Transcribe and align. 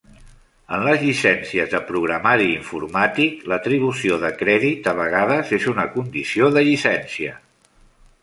En 0.75 0.83
les 0.85 1.01
llicències 1.07 1.67
de 1.73 1.81
programari 1.89 2.47
informàtic, 2.53 3.43
l'atribució 3.53 4.17
de 4.23 4.33
crèdit 4.41 4.89
a 4.93 4.93
vegades 5.03 5.51
és 5.61 5.67
una 5.75 5.85
condició 5.99 6.49
de 6.57 6.65
llicència. 6.69 7.37